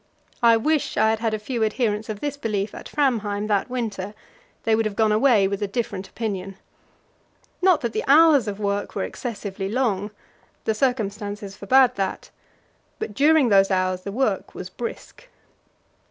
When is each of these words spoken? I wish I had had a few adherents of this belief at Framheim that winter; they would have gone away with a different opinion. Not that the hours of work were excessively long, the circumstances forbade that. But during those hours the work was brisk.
I 0.41 0.57
wish 0.57 0.97
I 0.97 1.11
had 1.11 1.19
had 1.19 1.35
a 1.35 1.37
few 1.37 1.63
adherents 1.63 2.09
of 2.09 2.21
this 2.21 2.35
belief 2.35 2.73
at 2.73 2.89
Framheim 2.89 3.45
that 3.49 3.69
winter; 3.69 4.15
they 4.63 4.73
would 4.75 4.87
have 4.87 4.95
gone 4.95 5.11
away 5.11 5.47
with 5.47 5.61
a 5.61 5.67
different 5.67 6.07
opinion. 6.09 6.57
Not 7.61 7.81
that 7.81 7.93
the 7.93 8.03
hours 8.07 8.47
of 8.47 8.59
work 8.59 8.95
were 8.95 9.03
excessively 9.03 9.69
long, 9.69 10.09
the 10.63 10.73
circumstances 10.73 11.55
forbade 11.55 11.93
that. 11.97 12.31
But 12.97 13.13
during 13.13 13.49
those 13.49 13.69
hours 13.69 14.01
the 14.01 14.11
work 14.11 14.55
was 14.55 14.71
brisk. 14.71 15.27